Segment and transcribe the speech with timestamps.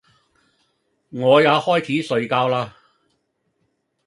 [1.11, 2.75] 我也開始睡覺啦！